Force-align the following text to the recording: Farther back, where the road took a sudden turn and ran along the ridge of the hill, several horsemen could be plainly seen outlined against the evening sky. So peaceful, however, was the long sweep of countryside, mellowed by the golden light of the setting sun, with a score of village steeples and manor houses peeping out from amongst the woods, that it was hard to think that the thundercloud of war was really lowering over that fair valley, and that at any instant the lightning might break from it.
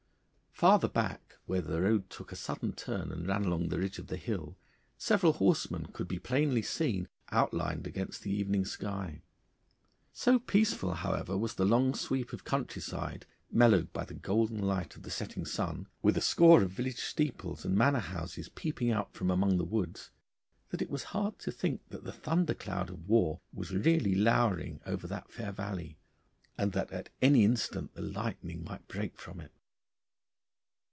Farther 0.53 0.89
back, 0.89 1.37
where 1.47 1.59
the 1.61 1.81
road 1.81 2.07
took 2.07 2.31
a 2.31 2.35
sudden 2.35 2.73
turn 2.73 3.11
and 3.11 3.25
ran 3.25 3.45
along 3.45 3.69
the 3.69 3.79
ridge 3.79 3.97
of 3.97 4.05
the 4.07 4.15
hill, 4.17 4.59
several 4.95 5.33
horsemen 5.33 5.87
could 5.87 6.07
be 6.07 6.19
plainly 6.19 6.61
seen 6.61 7.07
outlined 7.31 7.87
against 7.87 8.21
the 8.21 8.29
evening 8.31 8.63
sky. 8.65 9.23
So 10.13 10.37
peaceful, 10.37 10.93
however, 10.93 11.35
was 11.35 11.55
the 11.55 11.65
long 11.65 11.95
sweep 11.95 12.31
of 12.31 12.43
countryside, 12.43 13.25
mellowed 13.51 13.91
by 13.91 14.05
the 14.05 14.13
golden 14.13 14.59
light 14.61 14.95
of 14.95 15.01
the 15.01 15.09
setting 15.09 15.45
sun, 15.47 15.87
with 16.03 16.15
a 16.15 16.21
score 16.21 16.61
of 16.61 16.69
village 16.69 17.03
steeples 17.05 17.65
and 17.65 17.75
manor 17.75 17.97
houses 17.97 18.47
peeping 18.47 18.91
out 18.91 19.15
from 19.15 19.31
amongst 19.31 19.57
the 19.57 19.65
woods, 19.65 20.11
that 20.69 20.81
it 20.83 20.91
was 20.91 21.05
hard 21.05 21.39
to 21.39 21.51
think 21.51 21.81
that 21.89 22.03
the 22.03 22.13
thundercloud 22.13 22.91
of 22.91 23.09
war 23.09 23.41
was 23.51 23.71
really 23.73 24.13
lowering 24.13 24.79
over 24.85 25.07
that 25.07 25.31
fair 25.31 25.51
valley, 25.51 25.97
and 26.55 26.73
that 26.73 26.91
at 26.91 27.09
any 27.19 27.43
instant 27.43 27.95
the 27.95 28.01
lightning 28.03 28.63
might 28.63 28.87
break 28.87 29.17
from 29.17 29.39
it. 29.39 29.51